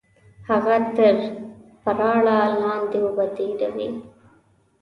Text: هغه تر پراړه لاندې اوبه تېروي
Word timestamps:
هغه 0.49 0.75
تر 0.95 1.15
پراړه 1.83 2.37
لاندې 2.61 2.97
اوبه 3.05 3.25
تېروي 3.35 3.89